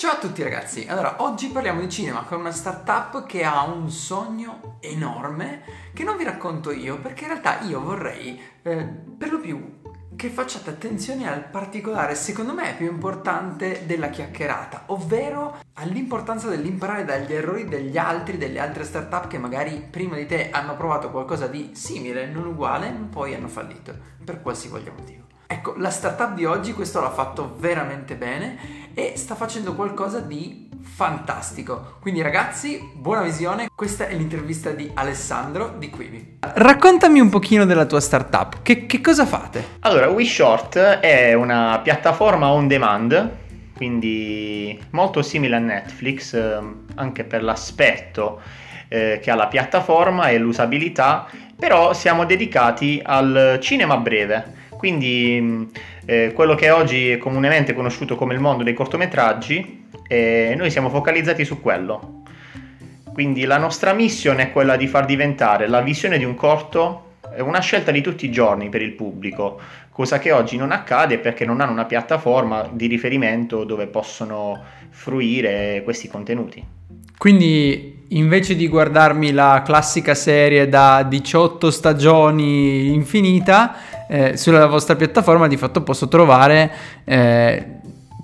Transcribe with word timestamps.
Ciao 0.00 0.12
a 0.12 0.18
tutti 0.18 0.42
ragazzi, 0.42 0.86
allora 0.88 1.16
oggi 1.18 1.48
parliamo 1.48 1.78
di 1.78 1.90
cinema 1.90 2.22
con 2.22 2.40
una 2.40 2.52
startup 2.52 3.26
che 3.26 3.44
ha 3.44 3.64
un 3.64 3.90
sogno 3.90 4.78
enorme 4.80 5.62
che 5.92 6.04
non 6.04 6.16
vi 6.16 6.24
racconto 6.24 6.72
io 6.72 6.98
perché 6.98 7.24
in 7.24 7.28
realtà 7.32 7.60
io 7.66 7.82
vorrei 7.82 8.40
eh, 8.62 8.82
per 9.18 9.30
lo 9.30 9.38
più 9.40 9.82
che 10.16 10.30
facciate 10.30 10.70
attenzione 10.70 11.30
al 11.30 11.44
particolare, 11.50 12.14
secondo 12.14 12.54
me 12.54 12.74
più 12.78 12.86
importante 12.86 13.84
della 13.84 14.08
chiacchierata, 14.08 14.84
ovvero 14.86 15.58
all'importanza 15.74 16.48
dell'imparare 16.48 17.04
dagli 17.04 17.34
errori 17.34 17.66
degli 17.66 17.98
altri, 17.98 18.38
delle 18.38 18.58
altre 18.58 18.84
startup 18.84 19.26
che 19.26 19.36
magari 19.36 19.86
prima 19.90 20.16
di 20.16 20.24
te 20.24 20.48
hanno 20.48 20.78
provato 20.78 21.10
qualcosa 21.10 21.46
di 21.46 21.72
simile, 21.74 22.24
non 22.24 22.46
uguale, 22.46 22.90
ma 22.90 23.06
poi 23.06 23.34
hanno 23.34 23.48
fallito, 23.48 23.94
per 24.24 24.40
qualsivoglia 24.40 24.92
motivo. 24.96 25.29
Ecco, 25.52 25.74
la 25.78 25.90
startup 25.90 26.34
di 26.34 26.44
oggi 26.44 26.72
questo 26.72 27.00
l'ha 27.00 27.10
fatto 27.10 27.56
veramente 27.58 28.14
bene 28.14 28.56
e 28.94 29.14
sta 29.16 29.34
facendo 29.34 29.74
qualcosa 29.74 30.20
di 30.20 30.68
fantastico. 30.80 31.96
Quindi 32.00 32.22
ragazzi, 32.22 32.88
buona 32.94 33.22
visione. 33.22 33.66
Questa 33.74 34.06
è 34.06 34.14
l'intervista 34.14 34.70
di 34.70 34.88
Alessandro 34.94 35.74
di 35.76 35.90
Quibi. 35.90 36.36
Raccontami 36.38 37.18
un 37.18 37.30
pochino 37.30 37.64
della 37.64 37.84
tua 37.84 37.98
startup. 37.98 38.62
Che, 38.62 38.86
che 38.86 39.00
cosa 39.00 39.26
fate? 39.26 39.78
Allora, 39.80 40.08
WeShort 40.08 40.78
è 40.78 41.32
una 41.34 41.80
piattaforma 41.82 42.52
on 42.52 42.68
demand, 42.68 43.30
quindi 43.74 44.80
molto 44.90 45.20
simile 45.20 45.56
a 45.56 45.58
Netflix, 45.58 46.32
ehm, 46.32 46.84
anche 46.94 47.24
per 47.24 47.42
l'aspetto 47.42 48.40
eh, 48.86 49.18
che 49.20 49.32
ha 49.32 49.34
la 49.34 49.48
piattaforma 49.48 50.28
e 50.28 50.38
l'usabilità, 50.38 51.26
però 51.58 51.92
siamo 51.92 52.24
dedicati 52.24 53.00
al 53.02 53.58
cinema 53.60 53.96
breve 53.96 54.58
quindi 54.80 55.70
eh, 56.06 56.32
quello 56.34 56.54
che 56.54 56.70
oggi 56.70 57.10
è 57.10 57.18
comunemente 57.18 57.74
conosciuto 57.74 58.16
come 58.16 58.32
il 58.32 58.40
mondo 58.40 58.62
dei 58.62 58.72
cortometraggi, 58.72 59.88
eh, 60.08 60.54
noi 60.56 60.70
siamo 60.70 60.88
focalizzati 60.88 61.44
su 61.44 61.60
quello. 61.60 62.22
Quindi 63.12 63.44
la 63.44 63.58
nostra 63.58 63.92
missione 63.92 64.44
è 64.44 64.52
quella 64.52 64.76
di 64.76 64.86
far 64.86 65.04
diventare 65.04 65.68
la 65.68 65.82
visione 65.82 66.16
di 66.16 66.24
un 66.24 66.34
corto 66.34 67.08
una 67.40 67.60
scelta 67.60 67.90
di 67.90 68.00
tutti 68.00 68.24
i 68.24 68.30
giorni 68.30 68.70
per 68.70 68.80
il 68.80 68.92
pubblico, 68.92 69.60
cosa 69.92 70.18
che 70.18 70.32
oggi 70.32 70.56
non 70.56 70.72
accade 70.72 71.18
perché 71.18 71.44
non 71.44 71.60
hanno 71.60 71.72
una 71.72 71.84
piattaforma 71.84 72.68
di 72.72 72.86
riferimento 72.86 73.64
dove 73.64 73.86
possono 73.86 74.58
fruire 74.88 75.82
questi 75.84 76.08
contenuti. 76.08 76.64
Quindi 77.16 78.06
invece 78.08 78.56
di 78.56 78.66
guardarmi 78.66 79.30
la 79.30 79.62
classica 79.62 80.14
serie 80.14 80.68
da 80.68 81.02
18 81.06 81.70
stagioni 81.70 82.94
infinita, 82.94 83.74
eh, 84.10 84.36
sulla 84.36 84.66
vostra 84.66 84.96
piattaforma 84.96 85.46
di 85.46 85.56
fatto 85.56 85.82
posso 85.84 86.08
trovare 86.08 86.70
eh, 87.04 87.64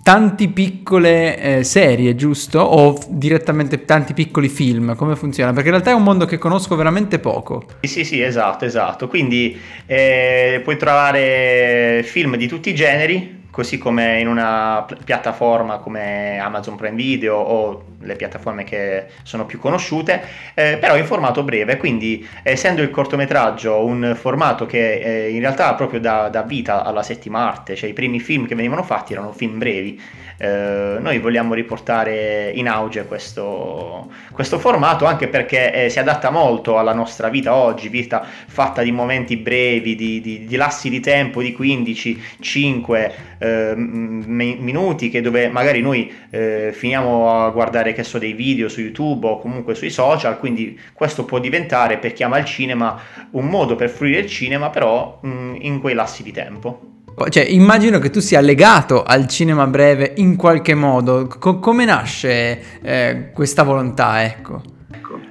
tanti 0.03 0.49
piccole 0.49 1.39
eh, 1.39 1.65
serie, 1.65 2.17
giusto? 2.17 2.59
O 2.59 2.99
direttamente 3.09 3.85
tanti 3.85 4.13
piccoli 4.13 4.49
film, 4.49 4.97
come 4.97 5.15
funziona? 5.15 5.53
Perché 5.53 5.69
in 5.69 5.75
realtà 5.75 5.93
è 5.93 5.95
un 5.95 6.03
mondo 6.03 6.25
che 6.25 6.39
conosco 6.39 6.75
veramente 6.75 7.21
poco. 7.21 7.67
Sì, 7.83 7.89
sì, 7.89 8.05
sì 8.05 8.21
esatto, 8.21 8.65
esatto. 8.65 9.07
Quindi 9.07 9.57
eh, 9.87 10.61
puoi 10.65 10.77
trovare 10.77 12.03
film 12.05 12.37
di 12.37 12.49
tutti 12.49 12.71
i 12.71 12.75
generi, 12.75 13.45
così 13.57 13.79
come 13.79 14.21
in 14.21 14.29
una 14.29 14.85
piattaforma 15.03 15.79
come 15.79 16.39
Amazon 16.39 16.77
Prime 16.77 16.95
Video 16.95 17.37
o 17.37 17.85
le 18.01 18.15
piattaforme 18.15 18.65
che 18.65 19.07
sono 19.23 19.47
più 19.47 19.59
conosciute, 19.59 20.23
eh, 20.53 20.77
però 20.79 20.95
in 20.95 21.07
formato 21.07 21.43
breve, 21.43 21.79
quindi 21.79 22.29
essendo 22.43 22.83
il 22.83 22.91
cortometraggio 22.91 23.83
un 23.83 24.15
formato 24.15 24.67
che 24.67 24.97
eh, 24.99 25.31
in 25.31 25.41
realtà 25.41 25.73
proprio 25.73 26.01
dà, 26.01 26.29
dà, 26.29 26.43
vita 26.43 26.85
alla 26.85 27.03
settima 27.03 27.49
arte, 27.49 27.77
cioè 27.77 27.89
i 27.89 27.95
primi 27.95 28.21
film 28.21 28.47
che 28.47 28.55
venivano 28.55 28.83
fatti 28.83 29.15
erano 29.15 29.33
film 29.33 29.57
brevi, 29.57 29.99
eh, 30.37 30.99
noi 31.01 31.19
vogliamo 31.19 31.55
riportare 31.55 32.51
in 32.55 32.69
auge 32.69 33.07
questo, 33.07 34.11
questo 34.33 34.59
formato 34.59 35.07
anche 35.07 35.29
perché 35.29 35.87
eh, 35.87 35.89
si 35.89 35.99
adatta 35.99 36.29
molto 36.29 36.77
alla 36.79 36.93
nostra 36.93 37.31
vita 37.31 37.55
oggi, 37.55 37.89
vita 37.89 38.23
fatta 38.47 38.83
di 38.83 38.93
momenti 38.93 39.39
brevi, 39.39 39.95
di, 39.95 40.21
di, 40.21 40.45
di 40.45 40.57
lassi 40.57 40.91
di 40.91 41.01
tempo 41.01 41.41
di 41.41 41.55
15, 41.55 42.23
5 42.41 43.15
eh, 43.47 43.75
minuti 43.77 45.09
che 45.09 45.21
dove 45.21 45.49
magari 45.49 45.81
noi 45.81 46.13
eh, 46.31 46.71
finiamo 46.73 47.45
a 47.45 47.51
guardare 47.51 47.93
che 47.93 48.03
so 48.03 48.19
dei 48.19 48.33
video 48.33 48.69
su 48.69 48.81
YouTube 48.81 49.27
o 49.27 49.39
comunque 49.39 49.75
sui 49.75 49.91
social, 49.91 50.39
quindi 50.39 50.79
questo 50.93 51.25
può 51.25 51.39
diventare 51.39 51.99
per 51.99 52.13
chi 52.13 52.23
ama 52.23 52.39
il 52.39 52.45
cinema 52.45 53.01
un 53.33 53.47
modo 53.47 53.77
per 53.77 53.89
fruire 53.89 54.21
il 54.21 54.29
cinema 54.29 54.71
però 54.71 55.19
mh, 55.23 55.57
in 55.61 55.81
quei 55.81 55.95
lassi 55.95 56.23
di 56.23 56.33
tempo. 56.33 56.95
Cioè, 57.29 57.45
immagino 57.45 57.99
che 57.99 58.11
tu 58.11 58.21
sia 58.21 58.41
legato 58.41 59.03
al 59.03 59.27
cinema 59.27 59.67
breve 59.67 60.13
in 60.17 60.37
qualche 60.37 60.75
modo. 60.75 61.27
Co- 61.27 61.59
come 61.61 61.87
nasce 61.87 62.81
eh, 62.83 63.31
questa 63.33 63.63
volontà, 63.63 64.23
ecco? 64.23 64.75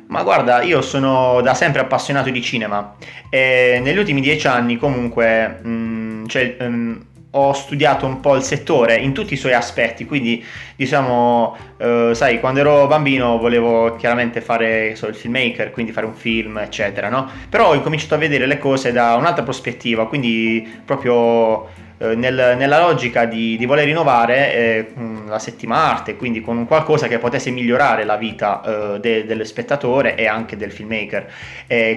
Ma 0.08 0.24
guarda, 0.24 0.62
io 0.62 0.82
sono 0.82 1.42
da 1.42 1.54
sempre 1.54 1.82
appassionato 1.82 2.30
di 2.30 2.42
cinema 2.42 2.96
e 3.30 3.80
negli 3.84 3.98
ultimi 3.98 4.22
dieci 4.22 4.48
anni 4.48 4.78
comunque 4.78 5.60
mh, 5.62 5.70
mm, 5.70 6.26
cioè, 6.28 6.56
mh, 6.60 6.66
mm, 6.66 6.96
ho 7.38 7.52
studiato 7.52 8.06
un 8.06 8.22
po' 8.22 8.36
il 8.36 8.44
settore 8.44 8.96
in 8.96 9.14
tutti 9.14 9.34
i 9.34 9.38
suoi 9.38 9.54
aspetti, 9.54 10.06
quindi 10.06 10.44
diciamo, 10.76 11.58
eh, 11.78 12.12
sai, 12.14 12.40
quando 12.40 12.62
ero 12.62 12.88
bambino 12.88 13.38
volevo 13.38 13.96
chiaramente 13.98 14.40
fare 14.40 14.96
so, 14.96 15.08
il 15.08 15.16
filmmaker, 15.16 15.72
quindi 15.72 15.92
fare 15.92 16.06
un 16.06 16.14
film, 16.14 16.58
eccetera, 16.60 17.10
no? 17.10 17.30
Però 17.50 17.70
ho 17.70 17.74
incominciato 17.76 18.16
a 18.16 18.18
vedere 18.18 18.46
le 18.46 18.58
cose 18.58 18.94
da 18.94 19.16
un'altra 19.16 19.44
prospettiva, 19.44 20.08
quindi 20.08 20.66
proprio 20.86 21.68
eh, 21.98 22.14
nel, 22.14 22.56
nella 22.58 22.80
logica 22.80 23.24
di, 23.24 23.56
di 23.56 23.66
voler 23.66 23.86
rinnovare 23.86 24.54
eh, 24.54 24.94
la 25.28 25.40
settima 25.40 25.78
arte, 25.78 26.18
quindi 26.18 26.42
con 26.42 26.66
qualcosa 26.68 27.08
che 27.08 27.20
potesse 27.20 27.52
migliorare 27.52 28.04
la 28.04 28.18
vita 28.18 28.96
eh, 28.96 29.00
de, 29.00 29.26
dello 29.26 29.46
spettatore 29.46 30.16
e 30.16 30.28
anche 30.28 30.58
del 30.58 30.74
filmmaker. 30.74 31.32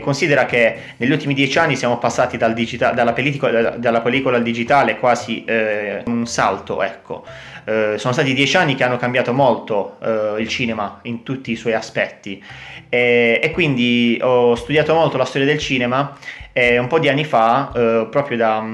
considera 0.00 0.46
che 0.46 0.76
negli 0.98 1.10
ultimi 1.10 1.34
dieci 1.34 1.58
anni 1.58 1.74
siamo 1.74 1.98
passati 1.98 2.36
dal 2.36 2.54
digita- 2.54 2.92
dalla, 2.92 3.12
pellicola, 3.12 3.70
dalla, 3.70 4.00
pellicola, 4.00 4.36
al 4.36 4.44
digitale 4.44 4.98
quasi 4.98 5.44
eh, 5.44 6.02
un 6.06 6.26
salto, 6.26 6.80
ecco. 6.82 7.24
Eh, 7.64 7.94
sono 7.98 8.12
stati 8.12 8.32
dieci 8.34 8.56
anni 8.56 8.76
che 8.76 8.84
hanno 8.84 8.96
cambiato 8.96 9.32
molto 9.32 9.98
il 10.38 10.48
cinema 10.48 11.00
in 11.02 11.22
tutti 11.22 11.50
i 11.50 11.56
suoi 11.56 11.74
aspetti 11.74 12.42
e, 12.88 13.40
e, 13.42 13.50
quindi 13.50 14.18
ho 14.22 14.54
studiato 14.54 14.94
molto 14.94 15.16
la 15.16 15.24
storia 15.24 15.46
del 15.46 15.58
cinema 15.58 16.16
e 16.52 16.78
un 16.78 16.86
po' 16.86 16.98
di 16.98 17.08
anni 17.08 17.24
fa, 17.24 17.70
proprio 18.10 18.36
da 18.36 18.64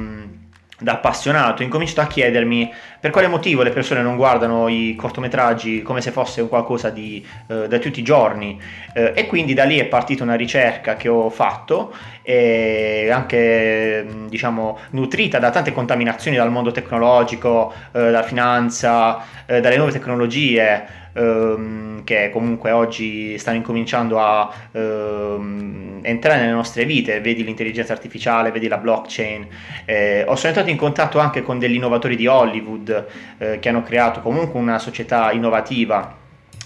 da 0.78 0.92
appassionato, 0.92 1.62
ho 1.62 1.64
incominciato 1.64 2.00
a 2.00 2.06
chiedermi 2.06 2.72
per 3.00 3.10
quale 3.10 3.28
motivo 3.28 3.62
le 3.62 3.70
persone 3.70 4.02
non 4.02 4.16
guardano 4.16 4.68
i 4.68 4.94
cortometraggi 4.96 5.82
come 5.82 6.00
se 6.00 6.10
fosse 6.10 6.48
qualcosa 6.48 6.90
di, 6.90 7.24
eh, 7.48 7.68
da 7.68 7.78
tutti 7.78 8.00
i 8.00 8.02
giorni. 8.02 8.60
Eh, 8.92 9.12
e 9.14 9.26
quindi 9.26 9.54
da 9.54 9.64
lì 9.64 9.78
è 9.78 9.84
partita 9.84 10.22
una 10.22 10.34
ricerca 10.34 10.96
che 10.96 11.08
ho 11.08 11.30
fatto 11.30 11.94
e 12.22 13.10
anche 13.12 14.06
diciamo 14.28 14.78
nutrita 14.90 15.38
da 15.38 15.50
tante 15.50 15.72
contaminazioni 15.72 16.36
dal 16.36 16.50
mondo 16.50 16.72
tecnologico, 16.72 17.72
eh, 17.92 18.00
dalla 18.00 18.22
finanza, 18.22 19.22
eh, 19.46 19.60
dalle 19.60 19.76
nuove 19.76 19.92
tecnologie 19.92 21.02
ehm, 21.14 22.04
che 22.04 22.30
comunque 22.30 22.70
oggi 22.70 23.38
stanno 23.38 23.56
incominciando 23.56 24.20
a 24.20 24.52
ehm, 24.72 26.00
entrare 26.02 26.40
nelle 26.40 26.52
nostre 26.52 26.84
vite, 26.84 27.20
vedi 27.20 27.42
l'intelligenza 27.44 27.92
artificiale, 27.92 28.50
vedi 28.50 28.68
la 28.68 28.76
blockchain. 28.76 29.46
Eh, 29.84 30.24
ho 30.26 30.34
sono 30.36 30.48
entrato 30.48 30.70
in 30.70 30.76
contatto 30.76 31.18
anche 31.18 31.42
con 31.42 31.58
degli 31.58 31.74
innovatori 31.74 32.16
di 32.16 32.26
Hollywood 32.26 33.06
eh, 33.38 33.58
che 33.58 33.68
hanno 33.68 33.82
creato 33.82 34.20
comunque 34.20 34.60
una 34.60 34.78
società 34.78 35.32
innovativa 35.32 36.22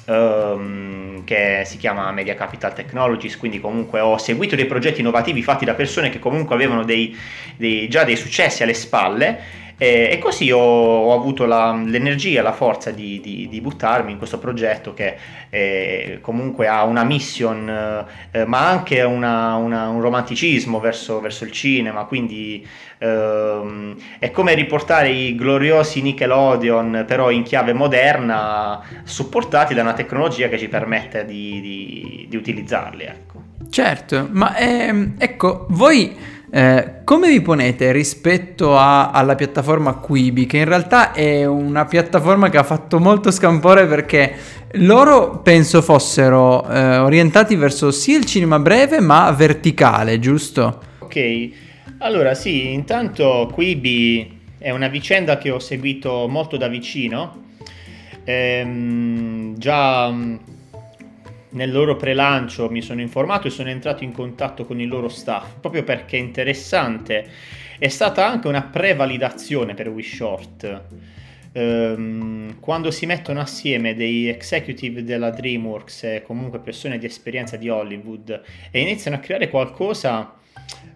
ehm, 0.07 1.25
che 1.25 1.63
si 1.65 1.77
chiama 1.77 2.11
Media 2.11 2.35
Capital 2.35 2.75
Technologies, 2.75 3.37
quindi 3.37 3.61
comunque 3.61 4.01
ho 4.01 4.17
seguito 4.19 4.57
dei 4.57 4.67
progetti 4.67 5.01
innovativi 5.01 5.43
fatti 5.43 5.65
da 5.65 5.75
persone 5.75 6.09
che 6.09 6.19
comunque 6.19 6.55
avevano 6.55 6.85
dei, 6.85 7.17
dei, 7.57 7.89
già 7.89 8.05
dei 8.05 8.17
successi 8.17 8.63
alle 8.63 8.75
spalle 8.75 9.67
e, 9.79 10.09
e 10.11 10.19
così 10.19 10.51
ho, 10.51 10.59
ho 10.59 11.15
avuto 11.15 11.47
la, 11.47 11.73
l'energia, 11.73 12.43
la 12.43 12.53
forza 12.53 12.91
di, 12.91 13.21
di, 13.21 13.49
di, 13.49 13.61
buttarmi 13.61 14.11
in 14.11 14.19
questo 14.19 14.39
progetto 14.39 14.93
che 14.93 15.17
eh, 15.49 16.19
comunque 16.21 16.67
ha 16.67 16.83
una 16.83 17.05
mission, 17.05 18.05
eh, 18.33 18.45
ma 18.45 18.69
anche 18.69 19.03
una, 19.03 19.55
una, 19.55 19.89
un 19.89 20.01
romanticismo 20.01 20.81
verso, 20.81 21.21
verso, 21.21 21.45
il 21.45 21.53
cinema, 21.53 22.05
quindi 22.05 22.67
ehm, 22.99 23.97
è 24.19 24.33
come 24.33 24.55
riportare 24.55 25.11
i 25.11 25.37
gloriosi 25.37 26.03
Nickelodeon 26.03 27.05
però 27.07 27.31
in 27.31 27.45
chiave 27.45 27.73
moderna, 27.73 28.83
supportati 29.05 29.75
da 29.75 29.83
una 29.83 29.95
tecnologia 29.95 30.49
che 30.49 30.59
ci 30.59 30.69
permette 30.69 31.25
di, 31.25 32.27
di 32.29 32.37
utilizzarli. 32.37 33.05
Ecco. 33.05 33.43
Certo, 33.71 34.29
ma 34.33 34.57
ehm, 34.57 35.15
ecco, 35.19 35.67
voi 35.69 36.17
eh, 36.51 37.01
come 37.05 37.29
vi 37.29 37.41
ponete 37.41 37.93
rispetto 37.93 38.77
a, 38.77 39.11
alla 39.11 39.35
piattaforma 39.35 39.95
Quibi, 39.95 40.47
che 40.47 40.59
in 40.59 40.65
realtà 40.65 41.13
è 41.13 41.45
una 41.45 41.85
piattaforma 41.85 42.49
che 42.49 42.59
ha 42.59 42.63
fatto 42.63 42.99
molto 42.99 43.31
scampore 43.31 43.87
perché 43.87 44.35
loro 44.73 45.41
penso 45.41 45.83
fossero 45.83 46.69
eh, 46.69 46.99
orientati 46.99 47.55
verso 47.57 47.91
sì 47.91 48.13
il 48.13 48.25
cinema 48.25 48.59
breve 48.59 49.01
ma 49.01 49.31
verticale, 49.33 50.19
giusto? 50.19 50.81
Ok, 50.99 51.51
allora 51.99 52.35
sì, 52.35 52.73
intanto 52.73 53.51
Quibi 53.53 54.37
è 54.59 54.71
una 54.71 54.89
vicenda 54.89 55.39
che 55.39 55.51
ho 55.51 55.59
seguito 55.59 56.27
molto 56.29 56.57
da 56.57 56.69
vicino 56.69 57.47
Ehm, 58.29 59.57
già 59.57 60.11
mm, 60.11 60.37
nel 61.51 61.73
loro 61.73 61.97
prelancio 61.97 62.71
mi 62.71 62.83
sono 62.83 63.01
informato 63.01 63.47
e 63.47 63.51
sono 63.51 63.71
entrato 63.71 64.05
in 64.05 64.13
contatto 64.13 64.65
con 64.65 64.81
il 64.81 64.89
loro 64.89 65.09
staff 65.09 65.55
proprio 65.61 65.85
perché 65.85 66.17
è 66.17 66.21
interessante. 66.21 67.27
È 67.79 67.89
stata 67.89 68.27
anche 68.27 68.49
una 68.49 68.63
prevalidazione 68.63 69.75
per 69.75 69.89
WeShort. 69.89 70.83
Ehm, 71.53 72.61
quando 72.61 72.91
si 72.91 73.07
mettono 73.07 73.41
assieme 73.41 73.95
dei 73.95 74.29
executive 74.29 75.03
della 75.03 75.31
DreamWorks 75.31 76.05
e 76.05 76.23
comunque 76.25 76.59
persone 76.59 76.99
di 76.99 77.07
esperienza 77.07 77.57
di 77.57 77.69
Hollywood 77.69 78.43
e 78.71 78.81
iniziano 78.81 79.17
a 79.17 79.21
creare 79.21 79.49
qualcosa 79.49 80.35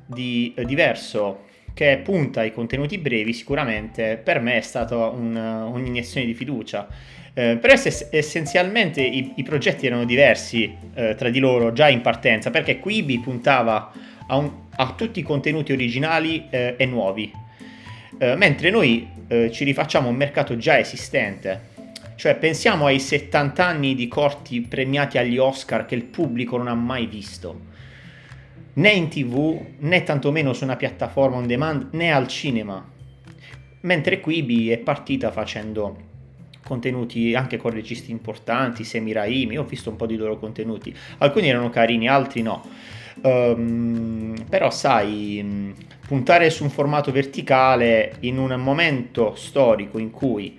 di 0.05 0.53
eh, 0.57 0.65
diverso 0.65 1.51
che 1.75 2.01
punta 2.05 2.41
ai 2.41 2.53
contenuti 2.53 2.99
brevi, 2.99 3.33
sicuramente 3.33 4.21
per 4.23 4.41
me 4.41 4.57
è 4.57 4.61
stata 4.61 5.09
un, 5.09 5.35
un'iniezione 5.35 6.27
di 6.27 6.35
fiducia. 6.35 6.87
Eh, 7.35 7.57
però 7.57 7.73
ess- 7.73 8.09
essenzialmente 8.11 9.01
i-, 9.01 9.33
i, 9.37 9.43
progetti 9.43 9.87
erano 9.87 10.05
diversi 10.05 10.77
eh, 10.95 11.15
tra 11.15 11.31
di 11.31 11.39
loro 11.39 11.73
già 11.73 11.89
in 11.89 12.03
partenza, 12.03 12.51
perché 12.51 12.79
Quibi 12.79 13.21
puntava 13.21 13.91
a, 14.27 14.37
un- 14.37 14.51
a 14.77 14.93
tutti 14.95 15.21
i 15.21 15.23
contenuti 15.23 15.73
originali 15.73 16.47
eh, 16.51 16.75
e 16.77 16.87
nuovi, 16.87 17.33
eh, 18.19 18.37
mentre 18.37 18.71
noi 18.71 19.09
eh, 19.29 19.51
ci 19.51 19.65
rifacciamo 19.65 20.09
un 20.09 20.17
mercato 20.17 20.57
già 20.57 20.79
esistente. 20.79 21.71
Cioè 22.15 22.37
pensiamo 22.37 22.87
ai 22.87 23.01
70 23.01 23.67
anni 23.67 23.95
di 23.95 24.07
corti 24.07 24.61
premiati 24.61 25.19
agli 25.19 25.39
Oscar 25.39 25.87
che 25.87 25.95
il 25.95 26.05
pubblico 26.05 26.57
non 26.57 26.69
ha 26.69 26.75
mai 26.75 27.07
visto 27.07 27.71
né 28.75 28.91
in 28.91 29.09
tv 29.09 29.61
né 29.79 30.03
tantomeno 30.03 30.53
su 30.53 30.65
una 30.65 30.77
piattaforma 30.77 31.37
on 31.37 31.47
demand 31.47 31.89
né 31.93 32.13
al 32.13 32.29
cinema. 32.29 32.87
Mentre 33.81 34.21
Quibi 34.21 34.71
è 34.71 34.79
partita 34.79 35.33
facendo 35.33 36.11
contenuti 36.65 37.35
anche 37.35 37.57
con 37.57 37.73
registi 37.73 38.11
importanti, 38.11 38.85
Semi 38.85 39.13
Raimi, 39.13 39.59
ho 39.59 39.65
visto 39.65 39.91
un 39.91 39.97
po' 39.97 40.07
di 40.07 40.17
loro 40.17 40.39
contenuti, 40.39 40.95
alcuni 41.19 41.49
erano 41.49 41.71
carini, 41.71 42.09
altri 42.09 42.43
no. 42.43 42.65
Um, 43.23 44.35
però 44.49 44.71
sai, 44.71 45.75
puntare 46.07 46.49
su 46.51 46.63
un 46.65 46.71
formato 46.71 47.13
verticale 47.13 48.17
in 48.21 48.39
un 48.39 48.53
momento 48.59 49.35
storico 49.35 49.99
in 49.99 50.11
cui 50.11 50.59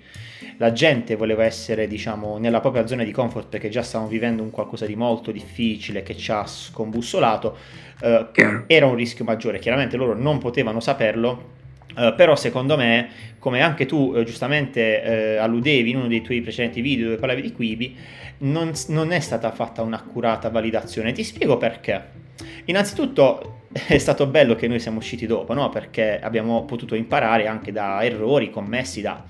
la 0.58 0.72
gente 0.72 1.16
voleva 1.16 1.44
essere, 1.44 1.88
diciamo, 1.88 2.38
nella 2.38 2.60
propria 2.60 2.86
zona 2.86 3.02
di 3.02 3.10
comfort 3.10 3.48
perché 3.48 3.68
già 3.68 3.82
stavamo 3.82 4.08
vivendo 4.08 4.42
un 4.42 4.50
qualcosa 4.50 4.86
di 4.86 4.94
molto 4.94 5.32
difficile 5.32 6.02
che 6.02 6.16
ci 6.16 6.30
ha 6.30 6.46
scombussolato, 6.46 7.56
eh, 8.00 8.64
era 8.66 8.86
un 8.86 8.94
rischio 8.94 9.24
maggiore. 9.24 9.58
Chiaramente 9.58 9.96
loro 9.96 10.14
non 10.14 10.38
potevano 10.38 10.80
saperlo, 10.80 11.62
Uh, 11.96 12.14
però 12.14 12.34
secondo 12.36 12.76
me, 12.76 13.08
come 13.38 13.60
anche 13.60 13.86
tu 13.86 14.12
uh, 14.14 14.24
giustamente 14.24 15.36
uh, 15.38 15.42
alludevi 15.42 15.90
in 15.90 15.96
uno 15.96 16.08
dei 16.08 16.22
tuoi 16.22 16.40
precedenti 16.40 16.80
video 16.80 17.06
dove 17.06 17.18
parlavi 17.18 17.42
di 17.42 17.52
Quibi, 17.52 17.96
non, 18.38 18.72
non, 18.88 19.12
è 19.12 19.20
stata 19.20 19.50
fatta 19.52 19.82
un'accurata 19.82 20.50
validazione. 20.50 21.12
Ti 21.12 21.22
spiego 21.22 21.56
perché. 21.56 22.22
Innanzitutto 22.64 23.60
è 23.86 23.98
stato 23.98 24.26
bello 24.26 24.54
che 24.54 24.68
noi 24.68 24.80
siamo 24.80 24.98
usciti 24.98 25.26
dopo, 25.26 25.54
no? 25.54 25.68
perché 25.68 26.18
abbiamo 26.20 26.64
potuto 26.64 26.94
imparare 26.94 27.46
anche 27.46 27.72
da 27.72 28.02
errori 28.04 28.50
commessi 28.50 29.00
da 29.00 29.22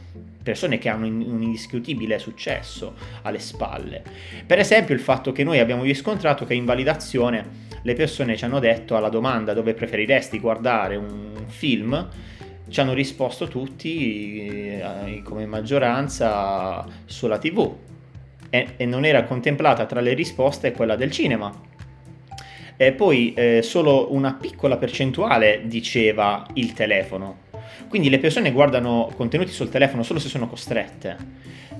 persone 0.44 0.78
che 0.78 0.90
hanno 0.90 1.06
un 1.06 1.42
indiscutibile 1.42 2.18
successo 2.18 2.94
alle 3.22 3.38
spalle. 3.38 4.02
Per 4.46 4.58
esempio 4.58 4.94
il 4.94 5.00
fatto 5.00 5.32
che 5.32 5.42
noi 5.42 5.58
abbiamo 5.58 5.82
riscontrato 5.82 6.44
che 6.44 6.54
in 6.54 6.66
validazione 6.66 7.62
le 7.82 7.94
persone 7.94 8.36
ci 8.36 8.44
hanno 8.44 8.60
detto 8.60 8.96
alla 8.96 9.08
domanda 9.08 9.54
dove 9.54 9.74
preferiresti 9.74 10.38
guardare 10.38 10.96
un 10.96 11.32
film, 11.46 12.08
ci 12.74 12.80
hanno 12.80 12.92
risposto 12.92 13.46
tutti 13.46 14.48
eh, 14.48 15.22
come 15.22 15.46
maggioranza 15.46 16.84
sulla 17.04 17.38
tv 17.38 17.72
e, 18.50 18.70
e, 18.76 18.84
non 18.84 19.04
era 19.04 19.22
contemplata 19.22 19.86
tra 19.86 20.00
le 20.00 20.12
risposte 20.12 20.72
quella 20.72 20.96
del 20.96 21.12
cinema. 21.12 21.54
E 22.76 22.90
poi 22.90 23.32
eh, 23.34 23.62
solo 23.62 24.12
una 24.12 24.34
piccola 24.34 24.76
percentuale 24.76 25.62
diceva 25.66 26.44
il 26.54 26.72
telefono. 26.72 27.42
Quindi 27.86 28.10
le 28.10 28.18
persone 28.18 28.50
guardano 28.50 29.08
contenuti 29.14 29.52
sul 29.52 29.68
telefono 29.68 30.02
solo 30.02 30.18
se 30.18 30.28
sono 30.28 30.48
costrette. 30.48 31.16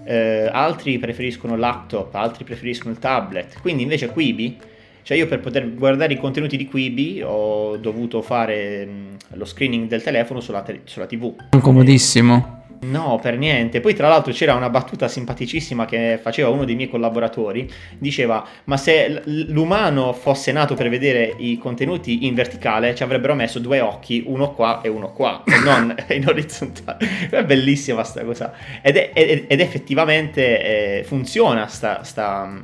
Eh, 0.05 0.49
altri 0.49 1.01
preferiscono 1.01 1.55
il 1.55 1.61
laptop, 1.61 2.15
altri 2.15 2.45
preferiscono 2.45 2.93
il 2.93 3.01
tablet. 3.01 3.61
Quindi 3.61 3.83
invece 3.83 4.11
Quibi 4.11 4.57
cioè 5.05 5.19
io 5.19 5.27
per 5.27 5.41
poter 5.41 5.75
guardare 5.75 6.15
i 6.15 6.17
contenuti 6.17 6.57
di 6.57 6.67
Quibi 6.67 7.21
ho 7.23 7.77
dovuto 7.77 8.23
fare 8.23 8.87
mh, 8.87 9.17
lo 9.35 9.45
screening 9.45 9.87
del 9.87 10.03
telefono 10.03 10.41
sulla, 10.41 10.63
te- 10.63 10.81
sulla 10.85 11.05
TV. 11.05 11.35
Comodissimo. 11.61 12.63
No, 12.85 13.19
per 13.21 13.37
niente. 13.37 13.81
Poi 13.81 13.95
tra 13.95 14.09
l'altro 14.09 14.33
c'era 14.33 14.55
una 14.55 14.71
battuta 14.71 15.07
simpaticissima 15.07 15.85
che 15.85 16.19
faceva 16.21 16.49
uno 16.49 16.65
dei 16.65 16.75
miei 16.75 16.89
collaboratori. 16.89 17.71
Diceva, 17.99 18.47
ma 18.65 18.79
se 18.79 19.23
l'umano 19.25 20.15
fosse 20.15 20.53
nato 20.53 20.75
per 20.75 20.89
vedere 20.89 21.35
i 21.37 21.59
contenuti 21.59 22.27
in 22.27 22.35
verticale 22.35 22.95
ci 22.95 23.03
avrebbero 23.03 23.35
messo 23.35 23.59
due 23.59 23.81
occhi, 23.81 24.25
uno 24.27 24.53
qua 24.53 24.81
e 24.81 24.89
uno 24.89 25.13
qua, 25.13 25.43
e 25.45 25.59
non 25.65 25.95
in 26.11 26.27
orizzontale. 26.27 27.29
È 27.31 27.45
bellissima 27.45 28.05
sta 28.05 28.25
cosa. 28.25 28.55
Ed, 28.81 28.97
è, 28.97 29.11
ed, 29.13 29.45
ed 29.49 29.61
effettivamente 29.61 30.99
eh, 30.99 31.05
funziona 31.05 31.67
sta, 31.67 32.03
sta 32.05 32.63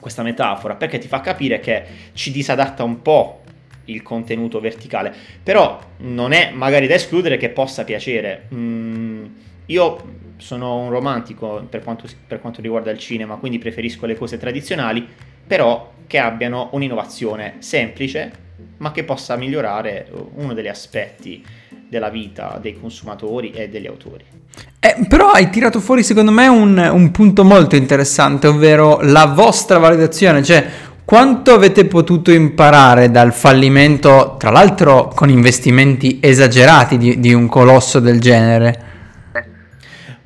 questa 0.00 0.22
metafora 0.22 0.74
perché 0.74 0.98
ti 0.98 1.06
fa 1.08 1.20
capire 1.20 1.60
che 1.60 1.84
ci 2.14 2.32
disadatta 2.32 2.82
un 2.82 3.02
po' 3.02 3.42
il 3.84 4.02
contenuto 4.02 4.60
verticale, 4.60 5.12
però 5.42 5.78
non 5.98 6.32
è 6.32 6.50
magari 6.52 6.86
da 6.86 6.94
escludere 6.94 7.36
che 7.36 7.50
possa 7.50 7.84
piacere. 7.84 8.46
Mm, 8.54 9.24
io 9.66 10.18
sono 10.36 10.78
un 10.78 10.90
romantico 10.90 11.66
per 11.68 11.82
quanto, 11.82 12.08
per 12.26 12.40
quanto 12.40 12.60
riguarda 12.60 12.90
il 12.90 12.98
cinema, 12.98 13.36
quindi 13.36 13.58
preferisco 13.58 14.06
le 14.06 14.16
cose 14.16 14.38
tradizionali, 14.38 15.06
però 15.46 15.92
che 16.06 16.18
abbiano 16.18 16.70
un'innovazione 16.72 17.56
semplice, 17.58 18.48
ma 18.78 18.92
che 18.92 19.04
possa 19.04 19.36
migliorare 19.36 20.08
uno 20.34 20.54
degli 20.54 20.68
aspetti 20.68 21.44
della 21.88 22.08
vita 22.08 22.58
dei 22.60 22.78
consumatori 22.78 23.50
e 23.50 23.68
degli 23.68 23.86
autori. 23.86 24.39
Eh, 24.82 25.04
però 25.08 25.30
hai 25.30 25.50
tirato 25.50 25.78
fuori 25.78 26.02
secondo 26.02 26.30
me 26.30 26.46
un, 26.46 26.78
un, 26.78 27.10
punto 27.10 27.44
molto 27.44 27.76
interessante, 27.76 28.46
ovvero 28.46 29.00
la 29.02 29.26
vostra 29.26 29.78
validazione, 29.78 30.42
cioè 30.42 30.66
quanto 31.04 31.52
avete 31.52 31.84
potuto 31.84 32.30
imparare 32.30 33.10
dal 33.10 33.34
fallimento, 33.34 34.36
tra 34.38 34.50
l'altro 34.50 35.08
con 35.14 35.28
investimenti 35.28 36.18
esagerati 36.22 36.96
di, 36.96 37.20
di 37.20 37.34
un 37.34 37.46
colosso 37.46 38.00
del 38.00 38.20
genere? 38.20 38.88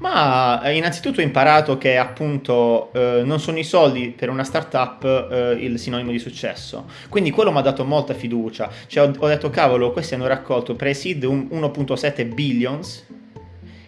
Ma 0.04 0.60
eh, 0.62 0.76
innanzitutto 0.76 1.20
ho 1.20 1.24
imparato 1.24 1.78
che 1.78 1.96
appunto 1.96 2.92
eh, 2.92 3.22
non 3.24 3.40
sono 3.40 3.58
i 3.58 3.64
soldi 3.64 4.10
per 4.10 4.28
una 4.28 4.44
startup 4.44 5.02
eh, 5.02 5.56
il 5.58 5.78
sinonimo 5.78 6.10
di 6.10 6.18
successo. 6.18 6.84
Quindi 7.08 7.30
quello 7.30 7.50
mi 7.50 7.58
ha 7.58 7.62
dato 7.62 7.86
molta 7.86 8.12
fiducia. 8.12 8.70
Cioè 8.86 9.08
ho, 9.08 9.12
ho 9.16 9.26
detto 9.26 9.48
cavolo, 9.48 9.92
questi 9.92 10.12
hanno 10.12 10.26
raccolto 10.26 10.74
pre-seed 10.74 11.24
1.7 11.24 12.34
billions, 12.34 13.06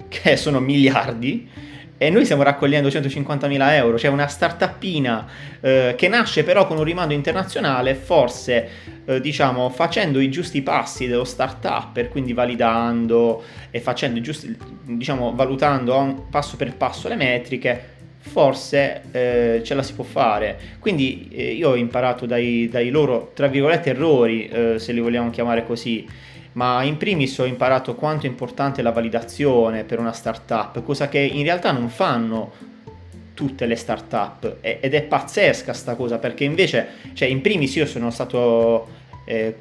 che 0.08 0.36
sono 0.36 0.60
miliardi, 0.60 1.48
e 1.98 2.10
noi 2.10 2.24
stiamo 2.24 2.42
raccogliendo 2.42 2.88
150.000 2.88 3.72
euro, 3.72 3.98
cioè 3.98 4.10
una 4.10 4.26
startupina 4.26 5.26
eh, 5.60 5.94
che 5.96 6.08
nasce 6.08 6.44
però 6.44 6.66
con 6.66 6.76
un 6.76 6.84
rimando 6.84 7.14
internazionale, 7.14 7.94
forse 7.94 8.68
eh, 9.06 9.20
diciamo 9.20 9.70
facendo 9.70 10.20
i 10.20 10.28
giusti 10.30 10.60
passi 10.60 11.06
dello 11.06 11.24
startup, 11.24 12.08
quindi 12.08 12.34
validando 12.34 13.42
e 13.70 13.80
facendo 13.80 14.18
i 14.18 14.22
giusti, 14.22 14.54
diciamo 14.82 15.34
valutando 15.34 16.26
passo 16.30 16.56
per 16.56 16.74
passo 16.76 17.08
le 17.08 17.16
metriche, 17.16 17.94
forse 18.18 19.02
eh, 19.12 19.60
ce 19.64 19.74
la 19.74 19.82
si 19.82 19.94
può 19.94 20.04
fare. 20.04 20.58
Quindi 20.78 21.28
eh, 21.32 21.52
io 21.52 21.70
ho 21.70 21.76
imparato 21.76 22.26
dai, 22.26 22.68
dai, 22.68 22.90
loro, 22.90 23.30
tra 23.34 23.46
virgolette, 23.46 23.90
errori, 23.90 24.48
eh, 24.48 24.78
se 24.78 24.92
li 24.92 25.00
vogliamo 25.00 25.30
chiamare 25.30 25.64
così, 25.64 26.06
ma 26.56 26.82
in 26.82 26.96
primis 26.96 27.38
ho 27.38 27.44
imparato 27.44 27.94
quanto 27.94 28.26
è 28.26 28.28
importante 28.28 28.80
la 28.82 28.90
validazione 28.90 29.84
per 29.84 29.98
una 29.98 30.12
startup, 30.12 30.82
cosa 30.82 31.08
che 31.08 31.18
in 31.18 31.42
realtà 31.42 31.70
non 31.70 31.88
fanno 31.88 32.52
tutte 33.34 33.66
le 33.66 33.76
startup. 33.76 34.56
Ed 34.62 34.94
è 34.94 35.02
pazzesca 35.02 35.74
sta 35.74 35.94
cosa 35.94 36.18
perché 36.18 36.44
invece, 36.44 36.88
cioè 37.12 37.28
in 37.28 37.42
primis 37.42 37.74
io 37.76 37.84
sono 37.84 38.10
stato 38.10 38.88
eh, 39.26 39.58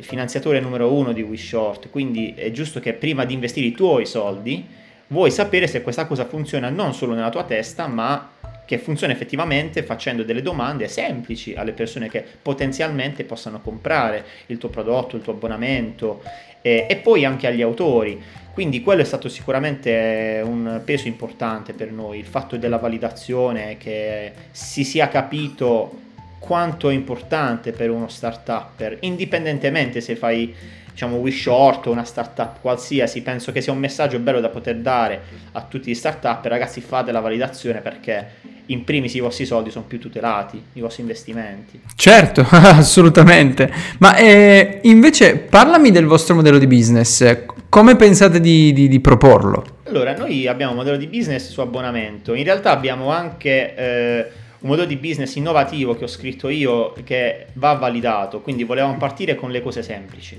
finanziatore 0.00 0.60
numero 0.60 0.90
uno 0.90 1.12
di 1.12 1.20
WeShort, 1.20 1.90
quindi 1.90 2.32
è 2.34 2.50
giusto 2.50 2.80
che 2.80 2.94
prima 2.94 3.26
di 3.26 3.34
investire 3.34 3.66
i 3.66 3.72
tuoi 3.72 4.06
soldi 4.06 4.66
vuoi 5.08 5.30
sapere 5.30 5.66
se 5.66 5.82
questa 5.82 6.06
cosa 6.06 6.24
funziona 6.24 6.70
non 6.70 6.94
solo 6.94 7.14
nella 7.14 7.30
tua 7.30 7.44
testa 7.44 7.86
ma 7.86 8.30
che 8.68 8.76
funziona 8.76 9.14
effettivamente 9.14 9.82
facendo 9.82 10.22
delle 10.22 10.42
domande 10.42 10.88
semplici 10.88 11.54
alle 11.54 11.72
persone 11.72 12.10
che 12.10 12.22
potenzialmente 12.42 13.24
possano 13.24 13.62
comprare 13.62 14.22
il 14.48 14.58
tuo 14.58 14.68
prodotto, 14.68 15.16
il 15.16 15.22
tuo 15.22 15.32
abbonamento 15.32 16.22
eh, 16.60 16.86
e 16.86 16.96
poi 16.96 17.24
anche 17.24 17.46
agli 17.46 17.62
autori. 17.62 18.22
Quindi 18.52 18.82
quello 18.82 19.00
è 19.00 19.06
stato 19.06 19.30
sicuramente 19.30 20.42
un 20.44 20.82
peso 20.84 21.08
importante 21.08 21.72
per 21.72 21.90
noi, 21.92 22.18
il 22.18 22.26
fatto 22.26 22.58
della 22.58 22.76
validazione, 22.76 23.78
che 23.78 24.32
si 24.50 24.84
sia 24.84 25.08
capito 25.08 26.00
quanto 26.38 26.90
è 26.90 26.92
importante 26.92 27.72
per 27.72 27.88
uno 27.88 28.08
startup, 28.08 28.98
indipendentemente 29.00 30.02
se 30.02 30.14
fai 30.14 30.54
diciamo 30.90 31.16
Wish 31.16 31.40
Short 31.40 31.86
o 31.86 31.90
una 31.90 32.04
startup 32.04 32.60
qualsiasi, 32.60 33.22
penso 33.22 33.50
che 33.50 33.62
sia 33.62 33.72
un 33.72 33.78
messaggio 33.78 34.18
bello 34.18 34.40
da 34.40 34.50
poter 34.50 34.76
dare 34.76 35.22
a 35.52 35.62
tutti 35.62 35.90
gli 35.90 35.94
startup, 35.94 36.44
ragazzi 36.44 36.82
fate 36.82 37.12
la 37.12 37.20
validazione 37.20 37.80
perché 37.80 38.56
in 38.68 38.84
primis 38.84 39.14
i 39.14 39.20
vostri 39.20 39.44
soldi 39.44 39.70
sono 39.70 39.84
più 39.86 39.98
tutelati, 39.98 40.62
i 40.74 40.80
vostri 40.80 41.02
investimenti. 41.02 41.80
Certo, 41.94 42.46
assolutamente. 42.50 43.70
Ma 43.98 44.16
eh, 44.16 44.80
invece 44.82 45.36
parlami 45.36 45.90
del 45.90 46.06
vostro 46.06 46.34
modello 46.34 46.58
di 46.58 46.66
business, 46.66 47.44
come 47.68 47.96
pensate 47.96 48.40
di, 48.40 48.72
di, 48.72 48.88
di, 48.88 49.00
proporlo? 49.00 49.64
Allora, 49.84 50.16
noi 50.16 50.46
abbiamo 50.46 50.72
un 50.72 50.78
modello 50.78 50.96
di 50.96 51.06
business 51.06 51.50
su 51.50 51.60
abbonamento, 51.60 52.34
in 52.34 52.44
realtà 52.44 52.70
abbiamo 52.70 53.10
anche... 53.10 53.74
Eh, 53.74 54.26
un 54.60 54.70
modello 54.70 54.88
di 54.88 54.96
business 54.96 55.36
innovativo 55.36 55.94
che 55.94 56.02
ho 56.02 56.08
scritto 56.08 56.48
io 56.48 56.92
che 57.04 57.46
va 57.52 57.74
validato, 57.74 58.40
quindi 58.40 58.64
volevamo 58.64 58.96
partire 58.96 59.36
con 59.36 59.52
le 59.52 59.62
cose 59.62 59.84
semplici 59.84 60.36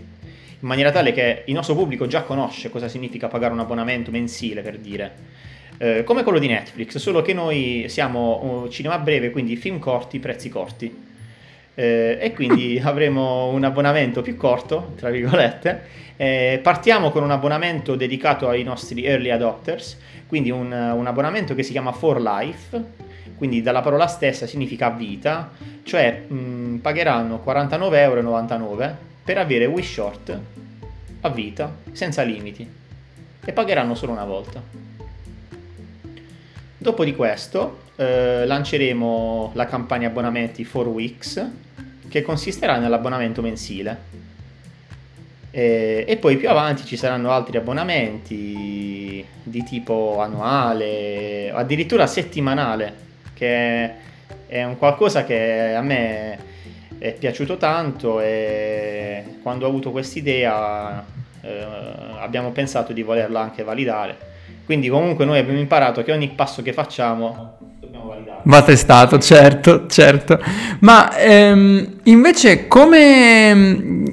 in 0.61 0.67
maniera 0.67 0.91
tale 0.91 1.13
che 1.13 1.43
il 1.45 1.53
nostro 1.53 1.73
pubblico 1.73 2.05
già 2.05 2.23
conosce 2.23 2.69
cosa 2.69 2.89
significa 2.89 3.27
pagare 3.27 3.53
un 3.53 3.59
abbonamento 3.59 4.11
mensile, 4.11 4.61
per 4.61 4.77
dire. 4.77 5.11
Eh, 5.81 6.03
come 6.03 6.23
quello 6.23 6.39
di 6.39 6.47
Netflix, 6.47 6.97
solo 6.97 7.21
che 7.21 7.33
noi 7.33 7.85
siamo 7.87 8.67
cinema 8.69 8.99
breve, 8.99 9.31
quindi 9.31 9.55
film 9.55 9.79
corti, 9.79 10.19
prezzi 10.19 10.49
corti. 10.49 11.07
Eh, 11.73 12.17
e 12.19 12.33
quindi 12.33 12.77
avremo 12.83 13.47
un 13.47 13.63
abbonamento 13.63 14.21
più 14.21 14.35
corto, 14.35 14.91
tra 14.97 15.09
virgolette. 15.09 15.97
Eh, 16.17 16.59
partiamo 16.61 17.11
con 17.11 17.23
un 17.23 17.31
abbonamento 17.31 17.95
dedicato 17.95 18.49
ai 18.49 18.63
nostri 18.63 19.05
early 19.05 19.29
adopters, 19.29 19.97
quindi 20.27 20.51
un, 20.51 20.69
un 20.69 21.07
abbonamento 21.07 21.55
che 21.55 21.63
si 21.63 21.71
chiama 21.71 21.93
For 21.93 22.19
Life, 22.19 22.83
quindi 23.37 23.61
dalla 23.61 23.79
parola 23.79 24.07
stessa 24.07 24.45
significa 24.45 24.89
vita, 24.89 25.49
cioè 25.83 26.23
mh, 26.27 26.79
pagheranno 26.81 27.41
49,99 27.45 27.95
euro 27.95 28.97
per 29.23 29.37
avere 29.37 29.65
Wish 29.65 29.93
Short 29.93 30.39
a 31.21 31.29
vita, 31.29 31.73
senza 31.93 32.21
limiti, 32.23 32.69
e 33.45 33.51
pagheranno 33.53 33.95
solo 33.95 34.11
una 34.11 34.25
volta. 34.25 34.88
Dopo 36.81 37.03
di 37.03 37.13
questo 37.13 37.81
eh, 37.97 38.45
lanceremo 38.45 39.51
la 39.53 39.65
campagna 39.65 40.07
abbonamenti 40.07 40.63
for 40.63 40.87
Weeks, 40.87 41.45
che 42.07 42.21
consisterà 42.21 42.77
nell'abbonamento 42.77 43.41
mensile. 43.41 43.97
E, 45.51 46.05
e, 46.07 46.15
poi 46.15 46.37
più 46.37 46.49
avanti 46.49 46.85
ci 46.85 46.95
saranno 46.95 47.31
altri 47.31 47.57
abbonamenti 47.57 49.25
di 49.43 49.63
tipo 49.63 50.21
annuale, 50.21 51.51
addirittura 51.51 52.07
settimanale, 52.07 52.93
che 53.33 53.91
è 54.47 54.63
un 54.63 54.77
qualcosa 54.77 55.25
che 55.25 55.73
a 55.75 55.81
me 55.81 56.39
è 56.97 57.11
piaciuto 57.11 57.57
tanto 57.57 58.21
e 58.21 59.39
quando 59.41 59.65
ho 59.65 59.69
avuto 59.69 59.91
quest'idea 59.91 61.05
eh, 61.41 61.65
abbiamo 62.19 62.51
pensato 62.51 62.93
di 62.93 63.01
volerla 63.01 63.41
anche 63.41 63.63
validare. 63.63 64.27
Quindi 64.69 64.87
comunque 64.87 65.25
noi 65.25 65.39
abbiamo 65.39 65.57
imparato 65.57 66.03
che 66.03 66.11
ogni 66.11 66.29
passo 66.35 66.61
che 66.61 66.73
facciamo 66.73 67.57
dobbiamo 67.79 68.09
validare. 68.09 68.41
Va 68.43 68.61
testato, 68.61 69.17
certo, 69.17 69.87
certo. 69.87 70.39
Ma 70.81 71.17
ehm, 71.17 71.95
invece 72.03 72.67
come, 72.67 74.05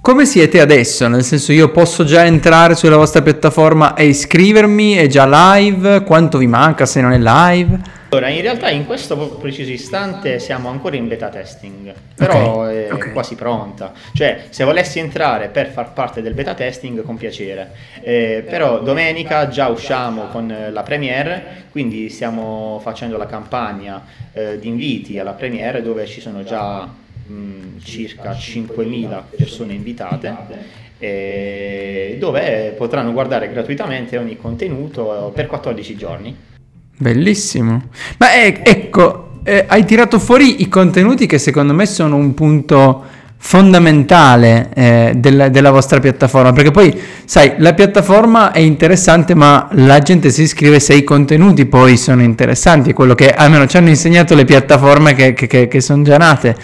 come 0.00 0.24
siete 0.24 0.58
adesso? 0.58 1.06
Nel 1.06 1.22
senso 1.22 1.52
io 1.52 1.70
posso 1.70 2.04
già 2.04 2.24
entrare 2.24 2.76
sulla 2.76 2.96
vostra 2.96 3.20
piattaforma 3.20 3.92
e 3.92 4.06
iscrivermi? 4.06 4.94
È 4.94 5.06
già 5.06 5.26
live? 5.28 6.02
Quanto 6.04 6.38
vi 6.38 6.46
manca 6.46 6.86
se 6.86 7.02
non 7.02 7.12
è 7.12 7.18
live? 7.18 7.78
Allora, 8.12 8.28
in 8.28 8.40
realtà 8.42 8.70
in 8.70 8.86
questo 8.86 9.16
preciso 9.36 9.70
istante 9.70 10.40
siamo 10.40 10.68
ancora 10.68 10.96
in 10.96 11.06
beta 11.06 11.28
testing, 11.28 11.94
però 12.16 12.62
okay, 12.62 12.86
è 12.86 12.92
okay. 12.92 13.12
quasi 13.12 13.36
pronta. 13.36 13.92
Cioè, 14.12 14.46
se 14.50 14.64
volessi 14.64 14.98
entrare 14.98 15.46
per 15.48 15.68
far 15.68 15.92
parte 15.92 16.20
del 16.20 16.34
beta 16.34 16.54
testing, 16.54 17.04
con 17.04 17.16
piacere. 17.16 17.70
Eh, 18.02 18.44
però 18.48 18.80
domenica 18.80 19.46
già 19.46 19.68
usciamo 19.68 20.26
con 20.26 20.52
la 20.72 20.82
premiere, 20.82 21.66
quindi 21.70 22.08
stiamo 22.08 22.80
facendo 22.82 23.16
la 23.16 23.26
campagna 23.26 24.04
eh, 24.32 24.58
di 24.58 24.66
inviti 24.66 25.20
alla 25.20 25.34
premiere 25.34 25.80
dove 25.80 26.04
ci 26.06 26.20
sono 26.20 26.42
già 26.42 26.88
mh, 27.26 27.78
circa 27.84 28.32
5.000 28.32 29.22
persone 29.36 29.72
invitate 29.72 30.88
eh, 30.98 32.16
dove 32.18 32.74
potranno 32.76 33.12
guardare 33.12 33.50
gratuitamente 33.50 34.18
ogni 34.18 34.36
contenuto 34.36 35.32
per 35.34 35.46
14 35.46 35.96
giorni. 35.96 36.36
Bellissimo. 37.00 37.84
Ma 38.18 38.30
è, 38.32 38.60
ecco, 38.62 39.38
eh, 39.42 39.64
hai 39.66 39.86
tirato 39.86 40.18
fuori 40.18 40.60
i 40.60 40.68
contenuti 40.68 41.24
che 41.24 41.38
secondo 41.38 41.72
me 41.72 41.86
sono 41.86 42.16
un 42.16 42.34
punto 42.34 43.04
fondamentale 43.38 44.68
eh, 44.74 45.12
della, 45.16 45.48
della, 45.48 45.70
vostra 45.70 45.98
piattaforma 45.98 46.52
perché 46.52 46.70
poi 46.70 46.94
sai 47.24 47.54
la 47.56 47.72
piattaforma 47.72 48.52
è 48.52 48.58
interessante 48.58 49.34
ma 49.34 49.66
la 49.72 49.98
gente 50.00 50.28
si 50.28 50.42
iscrive 50.42 50.78
se 50.78 50.92
i 50.92 51.04
contenuti 51.04 51.64
poi 51.64 51.96
sono 51.96 52.20
interessanti 52.20 52.90
è 52.90 52.92
quello 52.92 53.14
che 53.14 53.32
almeno 53.32 53.66
ci 53.66 53.78
hanno 53.78 53.88
insegnato 53.88 54.34
le 54.34 54.44
piattaforme 54.44 55.14
che, 55.14 55.32
che, 55.32 55.46
che, 55.46 55.68
che 55.68 55.80
sono 55.80 56.02
già 56.02 56.18
nate. 56.18 56.54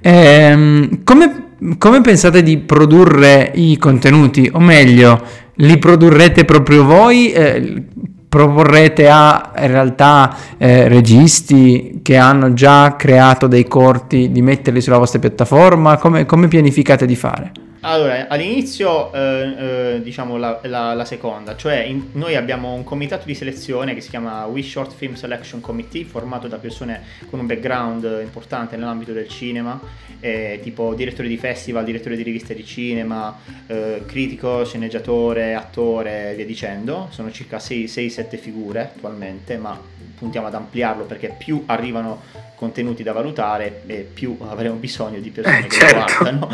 Ehm, 0.00 1.02
come, 1.04 1.48
come 1.76 2.00
pensate 2.00 2.42
di 2.42 2.56
produrre 2.56 3.52
i 3.54 3.76
contenuti? 3.76 4.48
O 4.54 4.58
meglio 4.58 5.22
li 5.56 5.76
produrrete 5.76 6.46
proprio 6.46 6.84
voi? 6.84 7.30
Eh, 7.30 7.84
proporrete 8.32 9.10
a 9.10 9.52
in 9.58 9.66
realtà 9.66 10.34
eh, 10.56 10.88
registi 10.88 12.00
che 12.02 12.16
hanno 12.16 12.54
già 12.54 12.96
creato 12.96 13.46
dei 13.46 13.68
corti 13.68 14.32
di 14.32 14.40
metterli 14.40 14.80
sulla 14.80 14.96
vostra 14.96 15.18
piattaforma? 15.18 15.98
Come, 15.98 16.24
come 16.24 16.48
pianificate 16.48 17.04
di 17.04 17.14
fare? 17.14 17.52
Allora, 17.84 18.28
all'inizio 18.28 19.12
eh, 19.12 19.54
eh, 19.96 20.00
diciamo 20.02 20.36
la, 20.36 20.60
la, 20.62 20.94
la, 20.94 21.04
seconda, 21.04 21.56
cioè 21.56 21.78
in, 21.78 22.10
noi 22.12 22.36
abbiamo 22.36 22.74
un 22.74 22.84
comitato 22.84 23.26
di 23.26 23.34
selezione 23.34 23.92
che 23.92 24.00
si 24.00 24.08
chiama 24.08 24.44
We 24.46 24.62
Short 24.62 24.94
Film 24.94 25.14
Selection 25.14 25.60
Committee, 25.60 26.04
formato 26.04 26.46
da 26.46 26.58
persone 26.58 27.02
con 27.28 27.40
un 27.40 27.46
background 27.46 28.20
importante 28.22 28.76
nell'ambito 28.76 29.12
del 29.12 29.26
cinema, 29.26 29.80
eh, 30.20 30.60
tipo 30.62 30.94
direttore 30.94 31.26
di 31.26 31.36
festival, 31.36 31.82
direttore 31.82 32.14
di 32.14 32.22
riviste 32.22 32.54
di 32.54 32.64
cinema, 32.64 33.36
eh, 33.66 34.04
critico, 34.06 34.64
sceneggiatore, 34.64 35.56
attore 35.56 36.30
e 36.30 36.34
via 36.36 36.46
dicendo. 36.46 37.08
Sono 37.10 37.32
circa 37.32 37.56
6-7 37.56 38.38
figure 38.38 38.92
attualmente, 38.94 39.56
ma 39.56 39.76
puntiamo 40.16 40.46
ad 40.46 40.54
ampliarlo 40.54 41.02
perché 41.02 41.34
più 41.36 41.64
arrivano 41.66 42.22
contenuti 42.54 43.02
da 43.02 43.12
valutare 43.12 43.82
e 43.86 44.02
più 44.02 44.36
avremo 44.40 44.76
bisogno 44.76 45.18
di 45.18 45.30
persone 45.30 45.64
eh, 45.64 45.66
che 45.66 45.80
certo. 45.80 46.22
guardano. 46.22 46.48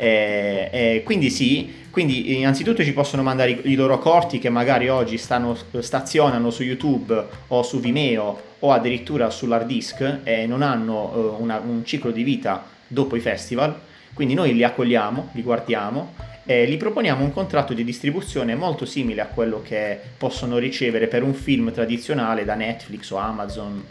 E, 0.00 0.70
e 0.72 1.02
quindi 1.04 1.28
sì, 1.28 1.70
quindi 1.90 2.38
innanzitutto 2.38 2.82
ci 2.82 2.94
possono 2.94 3.22
mandare 3.22 3.50
i, 3.50 3.60
i, 3.64 3.74
loro 3.74 3.98
corti 3.98 4.38
che 4.38 4.48
magari 4.48 4.88
oggi 4.88 5.18
stanno, 5.18 5.54
stazionano 5.78 6.48
su 6.48 6.62
YouTube 6.62 7.22
o 7.48 7.62
su 7.62 7.80
Vimeo 7.80 8.40
o 8.60 8.72
addirittura 8.72 9.28
sull'hard 9.28 9.66
disk 9.66 10.20
e 10.24 10.46
non 10.46 10.62
hanno 10.62 11.36
uh, 11.36 11.42
una, 11.42 11.58
un 11.62 11.84
ciclo 11.84 12.12
di 12.12 12.22
vita 12.22 12.64
dopo 12.86 13.14
i 13.14 13.20
festival. 13.20 13.78
Quindi 14.14 14.32
noi 14.32 14.54
li 14.54 14.64
accogliamo, 14.64 15.32
li 15.32 15.42
guardiamo 15.42 16.14
e 16.46 16.66
gli 16.66 16.78
proponiamo 16.78 17.22
un 17.22 17.34
contratto 17.34 17.74
di 17.74 17.84
distribuzione 17.84 18.54
molto 18.54 18.86
simile 18.86 19.20
a 19.20 19.26
quello 19.26 19.60
che 19.60 19.98
possono 20.16 20.56
ricevere 20.56 21.08
per 21.08 21.22
un 21.22 21.34
film 21.34 21.70
tradizionale 21.72 22.46
da 22.46 22.54
Netflix 22.54 23.10
o 23.10 23.18
Amazon. 23.18 23.84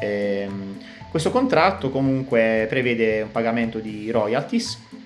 Ehm, 0.00 0.78
questo 1.10 1.32
contratto 1.32 1.90
comunque 1.90 2.66
prevede 2.68 3.22
un 3.22 3.32
pagamento 3.32 3.80
di 3.80 4.08
royalties 4.12 5.00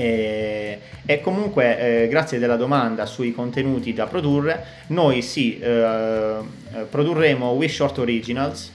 e, 0.00 0.80
e 1.04 1.20
comunque 1.20 2.04
eh, 2.04 2.08
grazie 2.08 2.38
della 2.38 2.56
domanda 2.56 3.04
sui 3.06 3.32
contenuti 3.32 3.92
da 3.92 4.06
produrre 4.06 4.64
noi 4.88 5.22
sì 5.22 5.58
eh, 5.58 6.36
produrremo 6.88 7.50
We 7.50 7.68
Short 7.68 7.98
Originals 7.98 8.72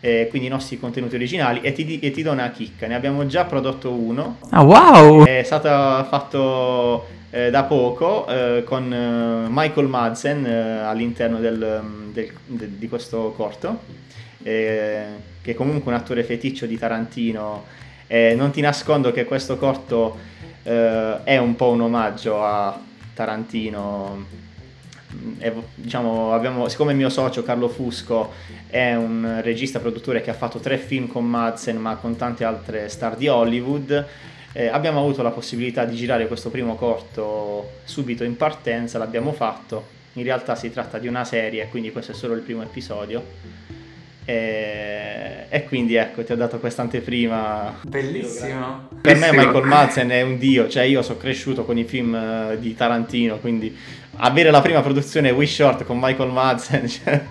eh, 0.00 0.28
quindi 0.30 0.46
i 0.46 0.50
nostri 0.50 0.78
contenuti 0.78 1.16
originali 1.16 1.60
e 1.62 1.72
ti, 1.72 1.98
e 1.98 2.10
ti, 2.10 2.22
do 2.22 2.30
una 2.30 2.50
chicca 2.50 2.86
ne 2.86 2.94
abbiamo 2.94 3.26
già 3.26 3.44
prodotto 3.44 3.90
uno 3.90 4.38
ah 4.50 4.62
wow 4.62 5.24
è 5.24 5.42
stato 5.42 5.68
fatto 6.08 7.06
eh, 7.30 7.50
da 7.50 7.64
poco 7.64 8.26
eh, 8.28 8.62
con 8.64 8.92
eh, 8.92 9.48
Michael 9.50 9.88
Madsen 9.88 10.46
all'interno 10.46 11.38
del, 11.38 11.82
del, 12.12 12.30
del, 12.46 12.68
di 12.70 12.88
questo 12.88 13.32
corto 13.36 14.06
che 15.48 15.54
è 15.54 15.54
comunque 15.54 15.92
un 15.92 15.98
attore 15.98 16.24
feticcio 16.24 16.66
di 16.66 16.78
Tarantino. 16.78 17.64
Eh, 18.06 18.34
non 18.34 18.50
ti 18.50 18.60
nascondo 18.60 19.12
che 19.12 19.24
questo 19.24 19.56
corto 19.56 20.16
eh, 20.68 21.24
è 21.24 21.38
un 21.38 21.56
po' 21.56 21.70
un 21.70 21.80
omaggio 21.80 22.44
a 22.44 22.78
Tarantino. 23.14 24.36
E, 25.38 25.52
diciamo, 25.74 26.34
abbiamo, 26.34 26.68
siccome 26.68 26.92
il 26.92 26.98
mio 26.98 27.08
socio 27.08 27.42
Carlo 27.42 27.68
Fusco 27.68 28.32
è 28.66 28.94
un 28.94 29.40
regista 29.42 29.80
produttore 29.80 30.20
che 30.20 30.30
ha 30.30 30.34
fatto 30.34 30.58
tre 30.58 30.76
film 30.76 31.06
con 31.06 31.24
Madsen 31.24 31.78
ma 31.78 31.96
con 31.96 32.16
tante 32.16 32.44
altre 32.44 32.90
star 32.90 33.16
di 33.16 33.26
Hollywood, 33.26 34.06
eh, 34.52 34.66
abbiamo 34.66 35.00
avuto 35.00 35.22
la 35.22 35.30
possibilità 35.30 35.86
di 35.86 35.96
girare 35.96 36.26
questo 36.26 36.50
primo 36.50 36.74
corto 36.74 37.78
subito 37.84 38.22
in 38.24 38.36
partenza, 38.36 38.98
l'abbiamo 38.98 39.32
fatto. 39.32 39.96
In 40.14 40.24
realtà 40.24 40.54
si 40.54 40.70
tratta 40.70 40.98
di 40.98 41.06
una 41.08 41.24
serie, 41.24 41.68
quindi 41.68 41.90
questo 41.90 42.12
è 42.12 42.14
solo 42.14 42.34
il 42.34 42.42
primo 42.42 42.62
episodio 42.62 43.22
e, 44.28 45.46
e 45.48 45.64
quindi 45.64 45.94
ecco 45.94 46.22
ti 46.22 46.32
ho 46.32 46.36
dato 46.36 46.58
questa 46.58 46.82
anteprima. 46.82 47.76
Bellissimo. 47.80 48.88
Per 49.00 49.16
me. 49.16 49.32
Michael 49.32 49.64
Madsen 49.64 50.10
è 50.10 50.20
un 50.20 50.36
dio, 50.36 50.68
cioè 50.68 50.82
io 50.82 51.00
sono 51.00 51.16
cresciuto 51.18 51.64
con 51.64 51.78
i 51.78 51.84
film 51.84 52.14
eh, 52.14 52.58
di 52.60 52.74
Tarantino, 52.74 53.38
quindi 53.38 53.74
avere 54.16 54.50
la 54.50 54.60
prima 54.60 54.82
produzione 54.82 55.30
Wish 55.30 55.54
Short 55.54 55.84
con 55.84 55.98
Michael 55.98 56.30
Madsen... 56.30 56.86
Cioè... 56.88 57.24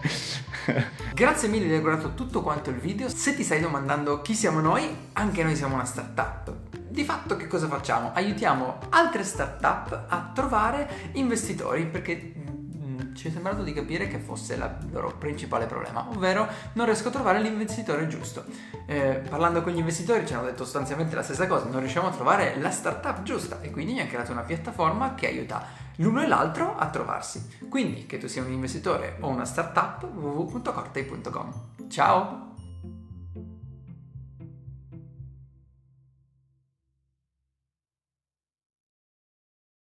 Grazie 1.13 1.47
mille 1.47 1.65
di 1.65 1.71
aver 1.71 1.81
guardato 1.81 2.13
tutto 2.13 2.41
quanto 2.41 2.71
il 2.71 2.77
video. 2.77 3.07
Se 3.09 3.35
ti 3.35 3.43
stai 3.43 3.61
domandando 3.61 4.21
chi 4.21 4.33
siamo 4.33 4.59
noi, 4.59 4.83
anche 5.13 5.43
noi 5.43 5.55
siamo 5.55 5.75
una 5.75 5.85
startup. 5.85 6.51
Di 6.89 7.03
fatto 7.03 7.37
che 7.37 7.47
cosa 7.47 7.67
facciamo? 7.67 8.11
Aiutiamo 8.13 8.79
altre 8.89 9.23
startup 9.23 10.05
a 10.07 10.31
trovare 10.33 10.89
investitori 11.13 11.85
perché 11.85 12.33
ci 13.17 13.27
è 13.27 13.31
sembrato 13.31 13.63
di 13.63 13.73
capire 13.73 14.07
che 14.07 14.19
fosse 14.19 14.53
il 14.53 14.77
loro 14.91 15.13
principale 15.17 15.65
problema, 15.65 16.07
ovvero 16.09 16.47
non 16.73 16.85
riesco 16.85 17.07
a 17.07 17.11
trovare 17.11 17.41
l'investitore 17.41 18.07
giusto. 18.07 18.45
Eh, 18.85 19.21
parlando 19.27 19.63
con 19.63 19.73
gli 19.73 19.79
investitori 19.79 20.25
ci 20.25 20.33
hanno 20.33 20.45
detto 20.45 20.63
sostanzialmente 20.63 21.15
la 21.15 21.23
stessa 21.23 21.47
cosa, 21.47 21.65
non 21.65 21.79
riusciamo 21.79 22.07
a 22.07 22.11
trovare 22.11 22.55
la 22.59 22.69
startup 22.69 23.23
giusta 23.23 23.59
e 23.61 23.71
quindi 23.71 23.93
mi 23.93 24.01
ha 24.01 24.05
creato 24.05 24.31
una 24.31 24.41
piattaforma 24.41 25.15
che 25.15 25.27
aiuta 25.27 25.65
l'uno 25.97 26.21
e 26.21 26.27
l'altro 26.27 26.77
a 26.77 26.87
trovarsi. 26.89 27.57
Quindi 27.67 28.05
che 28.05 28.19
tu 28.19 28.27
sia 28.27 28.43
un 28.43 28.51
investitore 28.51 29.17
o 29.21 29.29
una 29.29 29.45
startup 29.45 30.03
www.cortei.com. 30.03 31.53
Ciao! 31.89 32.46